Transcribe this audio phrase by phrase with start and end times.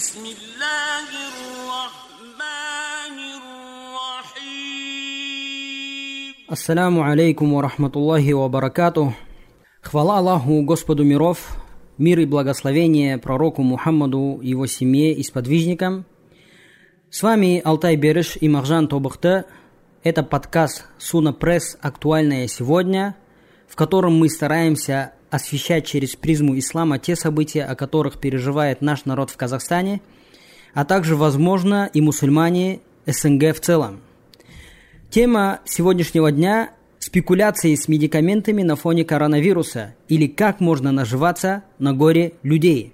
[0.00, 4.76] بسم الله الرحمن الرحيم
[6.48, 9.14] Ассаляму алейкум ва рахматуллахи ва баракату.
[9.82, 11.56] Хвала Аллаху, Господу миров,
[11.98, 16.04] мир и благословение пророку Мухаммаду, его семье и сподвижникам.
[17.10, 19.46] С вами Алтай Береш и Махжан Тобахта.
[20.02, 23.16] Это подкаст Суна Пресс «Актуальное сегодня»,
[23.68, 29.31] в котором мы стараемся освещать через призму ислама те события, о которых переживает наш народ
[29.31, 30.01] в Казахстане,
[30.73, 34.01] а также, возможно, и мусульмане СНГ в целом.
[35.09, 42.33] Тема сегодняшнего дня– спекуляции с медикаментами на фоне коронавируса или как можно наживаться на горе
[42.43, 42.93] людей.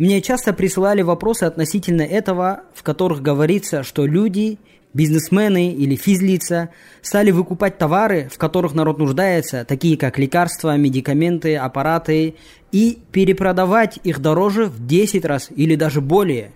[0.00, 4.58] Мне часто присылали вопросы относительно этого, в которых говорится, что люди,
[4.94, 6.70] бизнесмены или физлица
[7.02, 12.36] стали выкупать товары, в которых народ нуждается, такие как лекарства, медикаменты, аппараты,
[12.72, 16.52] и перепродавать их дороже в 10 раз или даже более.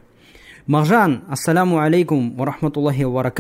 [0.67, 3.31] Махжан, ассаляму алейкум ва рахматуллахи ва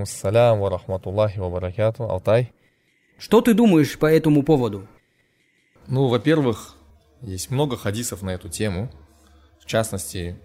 [0.00, 2.04] ассалям ва рахматуллахи ва баракату.
[2.04, 2.50] Алтай.
[3.18, 4.86] Что ты думаешь по этому поводу?
[5.86, 6.77] Ну, во-первых,
[7.22, 8.90] есть много хадисов на эту тему.
[9.60, 10.40] В частности,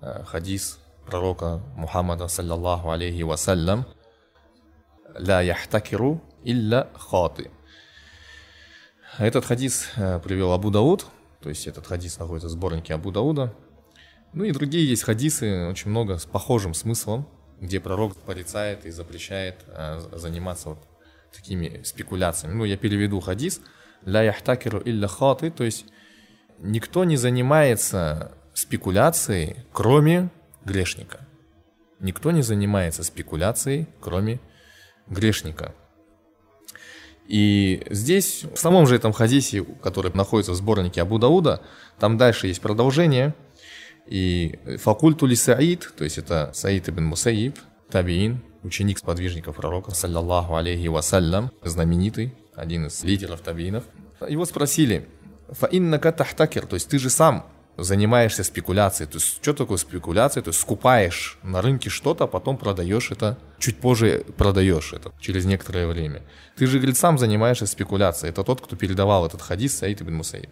[0.00, 3.86] э, хадис пророка Мухаммада, саллаллаху алейхи вассалям,
[5.14, 7.50] «Ля яхтакиру илля хаты».
[9.18, 11.06] Этот хадис э, привел Абу Дауд,
[11.40, 13.54] то есть этот хадис находится в сборнике Абу Дауда.
[14.32, 17.28] Ну и другие есть хадисы, очень много с похожим смыслом,
[17.60, 20.78] где пророк порицает и запрещает э, заниматься вот
[21.32, 22.54] такими спекуляциями.
[22.54, 23.60] Ну, я переведу хадис.
[24.04, 25.86] «Ля яхтакиру илля хаты», то есть
[26.58, 30.30] никто не занимается спекуляцией, кроме
[30.64, 31.20] грешника.
[32.00, 34.40] Никто не занимается спекуляцией, кроме
[35.08, 35.74] грешника.
[37.26, 41.62] И здесь, в самом же этом хадисе, который находится в сборнике Абу Дауда,
[41.98, 43.34] там дальше есть продолжение.
[44.06, 47.58] И факульту ли Саид, то есть это Саид ибн Мусаиб,
[47.90, 53.84] табиин, ученик сподвижников пророка, саллаллаху алейхи вассалям, знаменитый, один из лидеров табиинов.
[54.28, 55.08] Его спросили,
[55.50, 57.46] фаиннака тахтакер, то есть ты же сам
[57.76, 59.08] занимаешься спекуляцией.
[59.08, 60.42] То есть, что такое спекуляция?
[60.42, 65.44] То есть, скупаешь на рынке что-то, а потом продаешь это, чуть позже продаешь это, через
[65.44, 66.22] некоторое время.
[66.56, 68.30] Ты же, говорит, сам занимаешься спекуляцией.
[68.30, 70.48] Это тот, кто передавал этот хадис Саид ибн Мусаиб.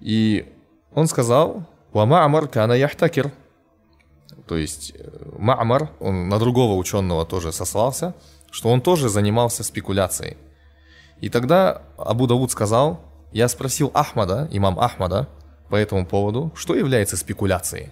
[0.00, 0.50] И
[0.94, 3.30] он сказал, «Ва ма'мар кана яхтакер».
[4.46, 5.08] То есть, э,
[5.38, 8.14] Ма'мар, он на другого ученого тоже сослался,
[8.50, 10.36] что он тоже занимался спекуляцией.
[11.20, 13.00] И тогда Абу Дауд сказал,
[13.32, 15.28] я спросил Ахмада, имам Ахмада,
[15.72, 17.88] по этому поводу, что является спекуляцией.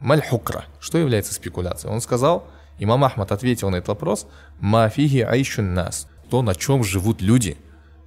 [0.00, 1.92] Мальхукра, что является спекуляцией?
[1.92, 2.46] Он сказал,
[2.78, 4.28] имам Ахмад ответил на этот вопрос,
[4.60, 7.56] мафиги айшун нас, то, на чем живут люди,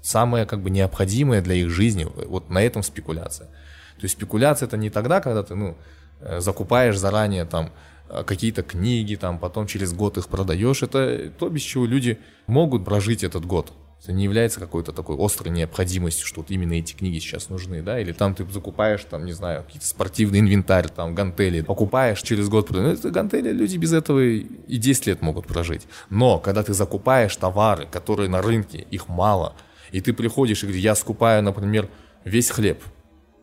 [0.01, 3.47] самое как бы необходимое для их жизни, вот на этом спекуляция.
[3.47, 5.75] То есть спекуляция это не тогда, когда ты, ну,
[6.21, 7.71] э, закупаешь заранее там
[8.07, 12.17] э, какие-то книги, там, потом через год их продаешь, это то, без чего люди
[12.47, 13.73] могут прожить этот год.
[14.01, 17.99] Это не является какой-то такой острой необходимостью, что вот именно эти книги сейчас нужны, да,
[17.99, 22.71] или там ты закупаешь, там, не знаю, какие-то спортивный инвентарь, там, гантели, покупаешь, через год.
[22.71, 25.83] Ну, это гантели люди без этого и 10 лет могут прожить.
[26.09, 29.53] Но, когда ты закупаешь товары, которые на рынке, их мало,
[29.91, 31.87] и ты приходишь и говоришь, я скупаю, например,
[32.25, 32.81] весь хлеб,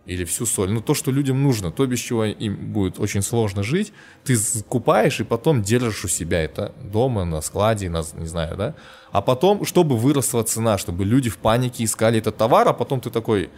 [0.09, 0.71] или всю соль.
[0.71, 3.93] Ну, то, что людям нужно, то, без чего им будет очень сложно жить,
[4.25, 8.75] ты закупаешь и потом держишь у себя это дома, на складе, на, не знаю, да.
[9.13, 13.11] А потом, чтобы выросла цена, чтобы люди в панике искали этот товар, а потом ты
[13.11, 13.51] такой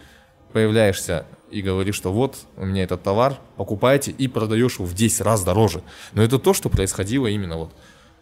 [0.51, 5.21] появляешься и говоришь, что вот у меня этот товар, покупайте и продаешь его в 10
[5.21, 5.81] раз дороже.
[6.11, 7.71] Но это то, что происходило именно вот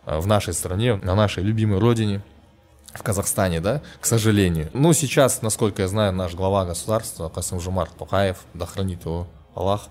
[0.05, 2.21] а, в нашей стране, на нашей любимой родине–
[2.93, 4.69] в Казахстане, да, к сожалению.
[4.73, 9.87] Ну, сейчас, насколько я знаю, наш глава государства Касым Жумар Токаев, да хранит его Аллах,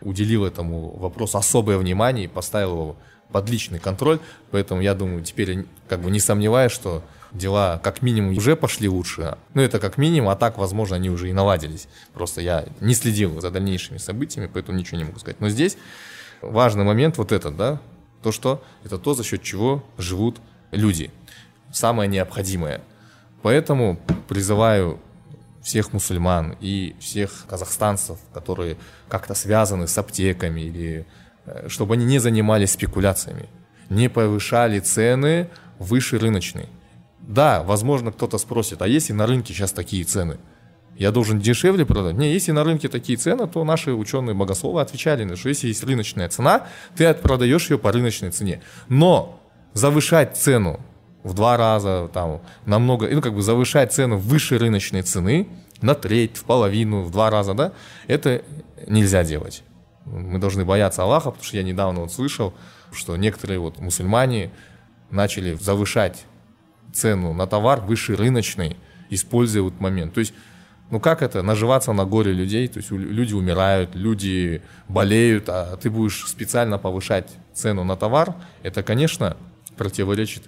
[0.00, 2.96] уделил этому вопросу особое внимание и поставил его
[3.30, 4.20] под личный контроль,
[4.50, 9.36] поэтому я думаю, теперь как бы не сомневаюсь, что дела как минимум уже пошли лучше.
[9.52, 11.88] Ну, это как минимум, а так, возможно, они уже и наладились.
[12.14, 15.40] Просто я не следил за дальнейшими событиями, поэтому ничего не могу сказать.
[15.40, 15.76] Но здесь
[16.40, 17.80] важный момент вот этот, да,
[18.22, 20.38] то, что это то, за счет чего живут
[20.70, 21.10] люди
[21.72, 22.80] самое необходимое.
[23.42, 23.98] Поэтому
[24.28, 25.00] призываю
[25.62, 28.76] всех мусульман и всех казахстанцев, которые
[29.08, 31.06] как-то связаны с аптеками, или,
[31.46, 33.48] э, чтобы они не занимались спекуляциями,
[33.90, 36.68] не повышали цены выше рыночной.
[37.20, 40.38] Да, возможно, кто-то спросит, а если на рынке сейчас такие цены?
[40.96, 42.16] Я должен дешевле продать?
[42.16, 46.28] Не, если на рынке такие цены, то наши ученые богословы отвечали, что если есть рыночная
[46.28, 46.66] цена,
[46.96, 48.62] ты продаешь ее по рыночной цене.
[48.88, 49.40] Но
[49.74, 50.80] завышать цену
[51.28, 55.48] в два раза, там, намного, ну, как бы завышать цену выше рыночной цены,
[55.80, 57.72] на треть, в половину, в два раза, да,
[58.06, 58.42] это
[58.86, 59.62] нельзя делать.
[60.04, 62.54] Мы должны бояться Аллаха, потому что я недавно вот слышал,
[62.92, 64.50] что некоторые вот мусульмане
[65.10, 66.24] начали завышать
[66.92, 68.76] цену на товар выше рыночной,
[69.10, 70.14] используя вот момент.
[70.14, 70.32] То есть,
[70.90, 75.90] ну как это, наживаться на горе людей, то есть люди умирают, люди болеют, а ты
[75.90, 79.36] будешь специально повышать цену на товар, это, конечно,
[79.76, 80.42] противоречит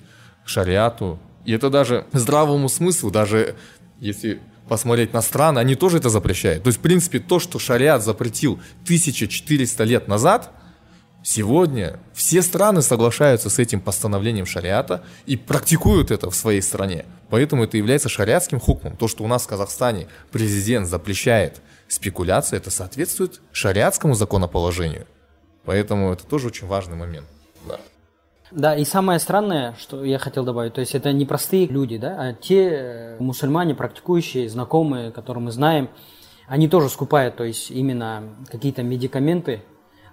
[0.50, 1.18] шариату.
[1.44, 3.54] И это даже здравому смыслу, даже
[4.00, 6.64] если посмотреть на страны, они тоже это запрещают.
[6.64, 10.50] То есть, в принципе, то, что шариат запретил 1400 лет назад,
[11.22, 17.04] сегодня все страны соглашаются с этим постановлением шариата и практикуют это в своей стране.
[17.30, 18.96] Поэтому это является шариатским хукмом.
[18.96, 25.06] То, что у нас в Казахстане президент запрещает спекуляции, это соответствует шариатскому законоположению.
[25.64, 27.26] Поэтому это тоже очень важный момент.
[27.68, 27.80] Да.
[28.50, 32.16] Да, и самое странное, что я хотел добавить, то есть это не простые люди, да,
[32.18, 35.88] а те э, мусульмане, практикующие, знакомые, которые мы знаем,
[36.48, 39.62] они тоже скупают, то есть именно какие-то медикаменты,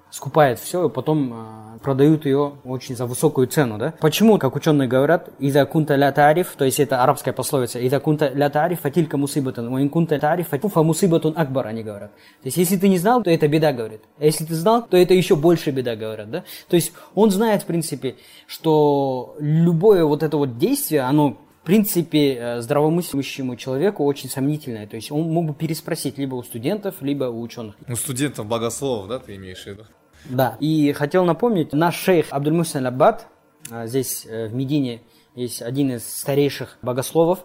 [0.09, 3.93] скупает все и потом э, продают ее очень за высокую цену, да?
[3.99, 8.29] Почему, как ученые говорят, «Ида кунта ля тариф», то есть это арабская пословица, «Ида кунта
[8.33, 12.11] ля тариф, фатилька мусибатун, ва кунта тариф, фа мусибатун акбар», они говорят.
[12.41, 14.01] То есть если ты не знал, то это беда, говорит.
[14.19, 16.43] А если ты знал, то это еще больше беда, говорят, да?
[16.69, 18.15] То есть он знает, в принципе,
[18.47, 24.87] что любое вот это вот действие, оно принципе, э, здравомыслящему человеку очень сомнительное.
[24.87, 27.75] То есть он мог бы переспросить либо у студентов, либо у ученых.
[27.89, 29.83] У студентов богословов, да, ты имеешь в виду?
[30.29, 30.55] Да.
[30.61, 33.27] И хотел напомнить, наш шейх Абдульмусин Аббад,
[33.69, 35.01] э, здесь э, в Медине
[35.35, 37.43] есть один из старейших богословов,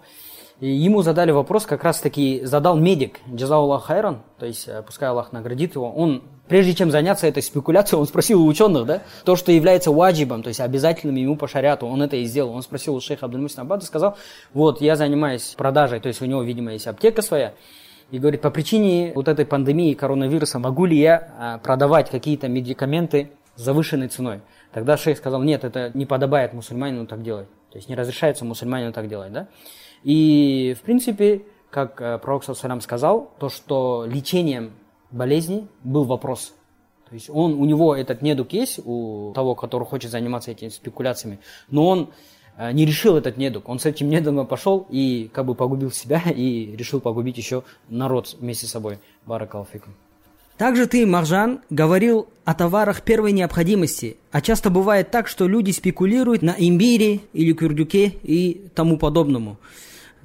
[0.63, 5.33] и ему задали вопрос, как раз таки задал медик, Джазауллах Хайран, то есть пускай Аллах
[5.33, 9.51] наградит его, он прежде чем заняться этой спекуляцией, он спросил у ученых, да, то, что
[9.51, 12.55] является ваджибом, то есть обязательным ему по шариату, он это и сделал.
[12.55, 14.17] Он спросил у шейха Абдульмусина Аббада, сказал,
[14.55, 17.55] вот, я занимаюсь продажей, то есть у него, видимо, есть аптека своя,
[18.13, 23.33] и говорит, по причине вот этой пандемии коронавируса могу ли я а, продавать какие-то медикаменты
[23.57, 24.43] с завышенной ценой?
[24.73, 27.49] Тогда шейх сказал, нет, это не подобает мусульманину так делать.
[27.73, 29.49] То есть не разрешается мусульманину так делать, да?
[30.05, 34.73] И, в принципе, как э, пророк Салам сказал, то, что лечением
[35.11, 36.55] болезни был вопрос.
[37.09, 41.39] То есть он, у него этот недуг есть, у того, который хочет заниматься этими спекуляциями,
[41.71, 42.11] но он
[42.57, 43.69] э, не решил этот недуг.
[43.69, 48.35] Он с этим недугом пошел и как бы погубил себя и решил погубить еще народ
[48.39, 48.99] вместе с собой.
[49.27, 49.95] Баракалфикум.
[50.57, 56.43] Также ты, Маржан, говорил о товарах первой необходимости, а часто бывает так, что люди спекулируют
[56.43, 59.57] на имбире или кюрдюке и тому подобному.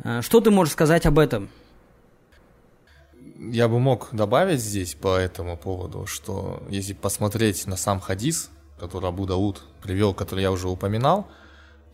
[0.03, 1.49] Э, что ты можешь сказать об этом?
[3.39, 8.49] я бы мог добавить здесь по этому поводу, что если посмотреть на сам хадис,
[8.79, 11.27] который Абу Дауд привел, который я уже упоминал,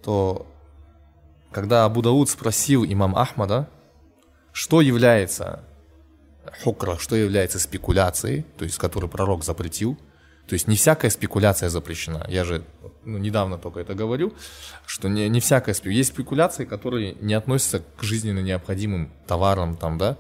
[0.02, 0.48] то
[1.52, 3.70] когда Абу Дауд спросил имам Ахмада,
[4.52, 5.64] что является
[6.64, 9.98] хукра, что является спекуляцией, то есть который пророк запретил,
[10.48, 12.26] то есть не всякая спекуляция запрещена.
[12.28, 12.64] Я же
[13.06, 14.34] ну, недавно только это говорил,
[14.86, 15.98] что не, не всякая спекуляция.
[15.98, 20.18] Есть спекуляции, которые не относятся к жизненно необходимым товарам, там, да,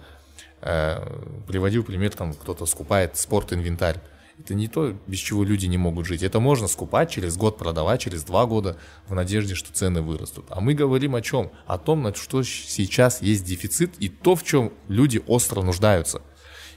[0.65, 1.05] Э,
[1.45, 3.99] приводил пример, там кто-то скупает спорт-инвентарь.
[4.39, 6.23] Это не то, без чего люди не могут жить.
[6.23, 8.77] Это можно скупать, через год продавать, через два года,
[9.07, 10.45] в надежде, что цены вырастут.
[10.49, 11.51] А мы говорим о чем?
[11.67, 16.21] О том, на что сейчас есть дефицит и то, в чем люди остро нуждаются.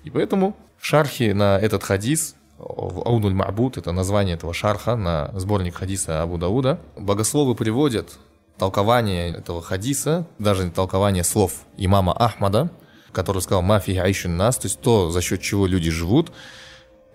[0.02, 6.22] И поэтому шархи на этот хадис, Аудуль Мабуд, это название этого шарха на сборник хадиса
[6.22, 8.18] Абу Дауда, богословы приводят
[8.58, 12.70] толкование этого хадиса, даже толкование слов имама Ахмада–
[13.16, 16.32] который сказал «мафи айшин нас», то есть то, за счет чего люди живут,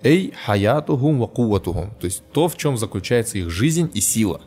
[0.01, 4.41] «эй хаятухум ва куватухум», то есть то, в чем заключается их жизнь и сила.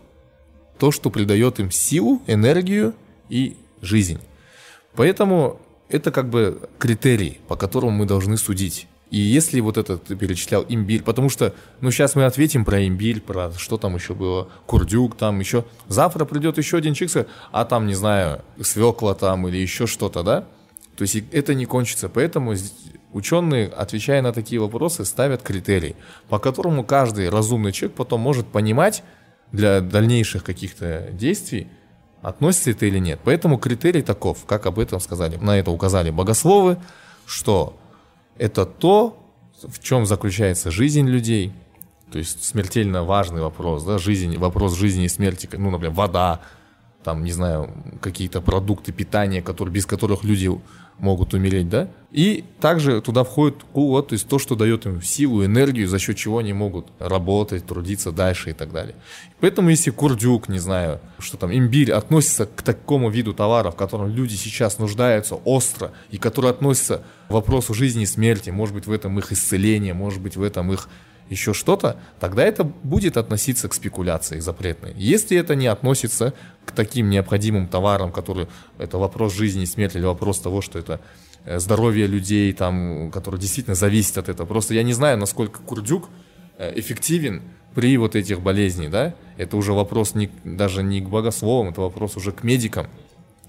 [0.79, 2.93] То, что придает им силу, энергию
[3.29, 4.19] и жизнь.
[4.97, 8.89] Поэтому это как бы критерий, по которому мы должны судить.
[9.15, 13.53] И если вот этот перечислял имбирь, потому что, ну сейчас мы ответим про имбирь, про
[13.53, 15.65] что там еще было, курдюк там еще.
[15.87, 20.49] Завтра придет еще один человек, а там, не знаю, свекла там или еще что-то, да?
[20.97, 22.09] То есть это не кончится.
[22.09, 22.55] Поэтому
[23.13, 25.95] ученые, отвечая на такие вопросы, ставят критерий,
[26.29, 29.05] по которому каждый разумный человек потом может понимать
[29.53, 31.69] для дальнейших каких-то действий,
[32.21, 33.21] относится это или нет.
[33.23, 36.79] Поэтому критерий таков, как об этом сказали, на это указали богословы,
[37.27, 37.79] что
[38.39, 39.19] это то,
[39.63, 41.53] в чем заключается жизнь людей,
[42.11, 46.41] то есть смертельно важный вопрос, да, жизнь, вопрос жизни и смерти, ну, например, вода,
[47.05, 47.71] там, не знаю,
[48.01, 50.51] какие-то продукты питания, которые, без которых люди
[50.99, 51.89] могут умереть, да?
[52.13, 56.17] И также туда входит куват, то есть то, что дает им силу, энергию, за счет
[56.17, 58.95] чего они могут работать, трудиться дальше и так далее.
[59.41, 64.09] Поэтому если курдюк, не знаю, что там, имбирь относится к такому виду товаров, в котором
[64.09, 68.93] люди сейчас нуждаются остро, и который относится к вопросу жизни и смерти, может быть, в
[68.93, 70.89] этом их исцеление, может быть, в этом их
[71.31, 74.93] еще что-то, тогда это будет относиться к спекуляции запретной.
[74.97, 80.05] Если это не относится к таким необходимым товарам, которые это вопрос жизни и смерти или
[80.05, 81.01] вопрос того, что это
[81.45, 84.47] э, здоровье людей, там, которые действительно зависят от этого.
[84.47, 86.09] Просто я не знаю, насколько курдюк
[86.59, 87.43] э, эффективен
[87.75, 92.17] при вот этих болезнях, да, это уже вопрос не, даже не к богословам, это вопрос
[92.17, 92.87] уже к медикам.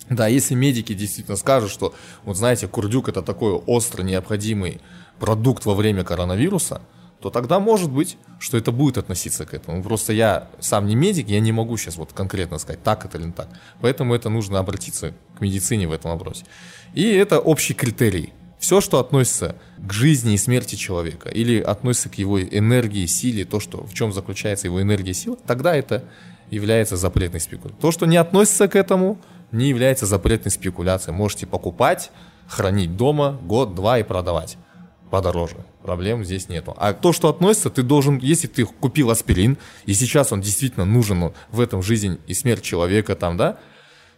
[0.10, 4.80] Да, если медики действительно скажут, что, вот знаете, курдюк это такой остро необходимый
[5.20, 6.82] продукт во время коронавируса–
[7.20, 9.82] то тогда может быть, что это будет относиться к этому.
[9.82, 13.26] Просто я сам не медик, я не могу сейчас вот конкретно сказать, так это или
[13.26, 13.50] не так.
[13.82, 16.46] Поэтому это нужно обратиться к медицине в этом вопросе.
[16.94, 18.34] И это общий критерий.
[18.60, 23.60] Все, что относится к жизни и смерти человека, или относится к его энергии, силе, то,
[23.60, 26.04] что, в чем заключается его энергия и сила, тогда это
[26.50, 27.82] является запретной спекуляцией.
[27.82, 29.20] То, что не относится к этому,
[29.52, 31.16] не является запретной спекуляцией.
[31.16, 32.12] Можете покупать,
[32.48, 34.58] хранить дома год, два и продавать
[35.10, 35.58] подороже.
[35.86, 36.74] Проблем здесь нету.
[36.78, 41.32] А то, что относится, ты должен, если ты купил аспирин, и сейчас он действительно нужен
[41.52, 43.60] в этом жизнь и смерть человека там, да,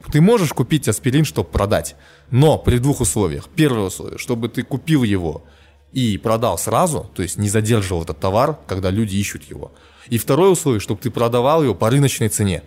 [0.09, 1.97] ты можешь купить аспирин, чтобы продать.
[2.31, 3.49] Но при двух условиях.
[3.53, 5.43] Первое условие, чтобы ты купил его
[5.91, 9.73] и продал сразу, то есть не задерживал этот товар, когда люди ищут его.
[10.07, 12.63] И второе условие, чтобы ты продавал его по рыночной цене.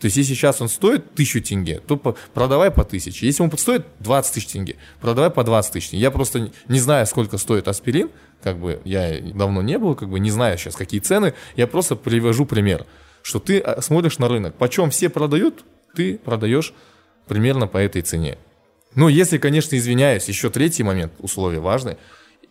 [0.00, 1.96] То есть, если сейчас он стоит тысячу тенге, то
[2.32, 3.26] продавай по тысяче.
[3.26, 6.02] Если он стоит 20 тысяч тенге, продавай по 20 тысяч тенге.
[6.02, 8.08] Я просто не знаю, сколько стоит аспирин,
[8.42, 11.34] как бы я давно не был, как бы не знаю сейчас, какие цены.
[11.54, 12.86] Я просто привожу пример,
[13.22, 15.64] что ты а, смотришь на рынок, почем все продают,
[15.94, 16.72] ты продаешь
[17.28, 18.38] примерно по этой цене.
[18.94, 21.98] Ну, если, конечно, извиняюсь, еще третий момент, условие важный.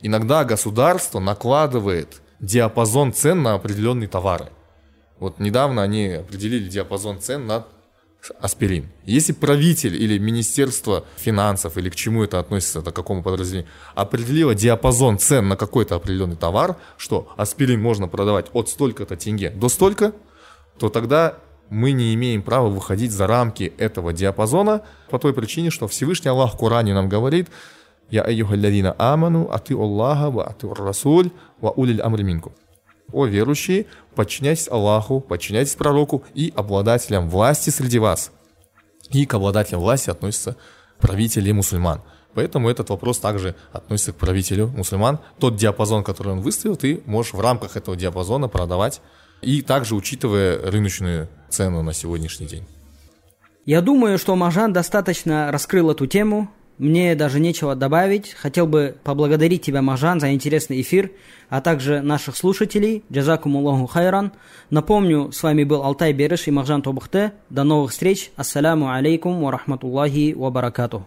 [0.02, 4.50] Иногда государство накладывает диапазон цен на определенные товары.
[5.20, 7.66] Вот недавно они определили диапазон цен на
[8.42, 8.90] аспирин.
[9.06, 15.18] Если правитель или Министерство финансов или к чему это относится, до какому подразделению, определило диапазон
[15.18, 20.14] цен на какой-то определенный товар, что аспирин можно продавать от столько-то тенге до столько,
[20.78, 21.38] то тогда
[21.70, 26.56] мы не имеем права выходить за рамки этого диапазона по той причине, что Всевышний Аллах
[26.56, 27.48] в Коране нам говорит
[28.10, 31.30] «Я айюхалладина аману, ати Аллаха, ва ати Расуль,
[31.62, 32.54] ва улиль амри минкум».
[33.12, 33.86] О верующие,
[34.16, 38.32] подчиняйтесь Аллаху, подчиняйтесь пророку и обладателям власти среди вас.
[39.10, 40.56] И к обладателям власти относятся
[41.00, 42.02] правители мусульман.
[42.34, 45.20] Поэтому этот вопрос также относится к правителю мусульман.
[45.40, 49.02] Тот диапазон, который он выставил, ты можешь в рамках этого диапазона продавать.
[49.42, 52.66] И также учитывая рыночную цену на сегодняшний день.
[53.66, 56.50] Я думаю, что Мажан достаточно раскрыл эту тему.
[56.80, 58.34] Мне даже нечего добавить.
[58.34, 61.12] Хотел бы поблагодарить тебя, Мажан, за интересный эфир,
[61.50, 63.04] а также наших слушателей.
[63.12, 64.32] Джазакум Аллаху хайран.
[64.70, 67.34] Напомню, с вами был Алтай Береш и Мажан Тобухте.
[67.50, 68.32] До новых встреч.
[68.38, 71.04] Ассаляму алейкум ва рахматуллахи ва баракатух.